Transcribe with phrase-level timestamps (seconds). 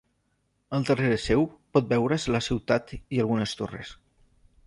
[0.77, 1.43] Al darrere seu
[1.77, 3.93] pot veure's la ciutat i algunes torres.